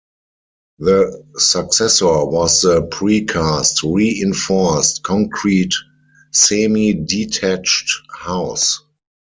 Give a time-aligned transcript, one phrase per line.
[0.79, 5.75] The successor was the pre-cast re-inforced concrete
[6.31, 8.81] semi-detached house.